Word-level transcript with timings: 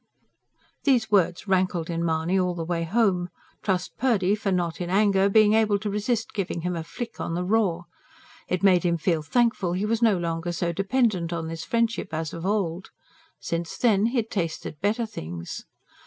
These 0.83 1.11
words 1.11 1.47
rankled 1.47 1.87
in 1.87 2.03
Mahony 2.03 2.39
all 2.39 2.55
the 2.55 2.65
way 2.65 2.81
home. 2.85 3.29
Trust 3.61 3.97
Purdy 3.99 4.33
for 4.33 4.51
not, 4.51 4.81
in 4.81 4.89
anger, 4.89 5.29
being 5.29 5.53
able 5.53 5.77
to 5.77 5.91
resist 5.91 6.33
giving 6.33 6.61
him 6.61 6.75
a 6.75 6.83
flick 6.83 7.19
on 7.21 7.35
the 7.35 7.43
raw. 7.43 7.83
It 8.47 8.63
made 8.63 8.81
him 8.81 8.97
feel 8.97 9.21
thankful 9.21 9.73
he 9.73 9.85
was 9.85 10.01
no 10.01 10.17
longer 10.17 10.53
so 10.53 10.71
dependent 10.73 11.31
on 11.31 11.49
this 11.49 11.63
friendship 11.63 12.15
as 12.15 12.33
of 12.33 12.47
old. 12.47 12.89
Since 13.39 13.77
then 13.77 14.07
he 14.07 14.17
had 14.17 14.31
tasted 14.31 14.81
better 14.81 15.05
things. 15.05 15.65